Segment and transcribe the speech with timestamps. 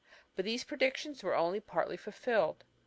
[0.35, 2.63] But these predictions were only partly fulfilled.